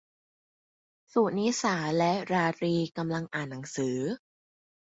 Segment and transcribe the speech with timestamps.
[1.13, 3.97] สุนิสาและราตรีกำลังอ่านหนังสือ